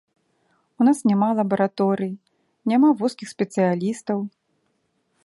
У 0.79 0.85
нас 0.87 1.01
няма 1.09 1.27
лабараторый, 1.39 2.09
няма 2.73 2.89
вузкіх 3.03 3.27
спецыялістаў. 3.35 4.19